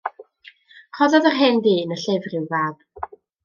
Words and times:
Rhoddodd 1.01 1.29
yr 1.33 1.37
hen 1.43 1.61
ddyn 1.67 1.95
y 1.97 2.01
llyfr 2.07 2.39
i'w 2.41 2.45
fab. 2.55 2.85